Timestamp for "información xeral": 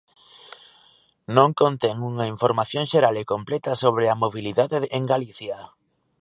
2.33-3.15